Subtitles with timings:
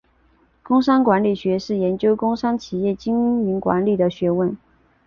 [0.63, 4.57] 工商管理学是研究工商企业经营管理的学问。